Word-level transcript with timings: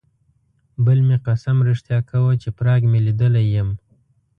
بل 0.85 0.99
مې 1.07 1.17
قسم 1.27 1.57
رښتیا 1.69 1.99
کاوه 2.09 2.33
چې 2.41 2.49
پراګ 2.57 2.81
مې 2.91 2.99
لیدلی 3.07 3.45
یم. 3.55 3.69